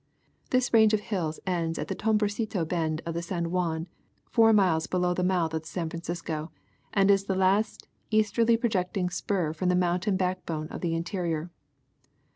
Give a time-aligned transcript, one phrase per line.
[0.49, 3.85] This range of hills ends at the Tamborcito bend of the San Juan,
[4.31, 6.49] four miles below the mouth of the San Francisco,
[6.91, 11.51] and is the last easterlj^ projecting spur from the mountain backbone of the interior.